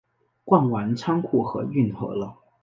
[0.43, 2.35] 逛完仓库和运河了